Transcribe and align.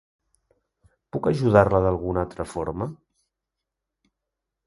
Puc 1.15 1.29
ajudar-la 1.31 1.81
d'alguna 1.87 2.23
altra 2.27 2.47
forma? 2.53 2.87